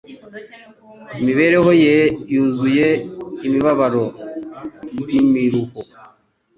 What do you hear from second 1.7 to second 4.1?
ye yuzuye imibabaro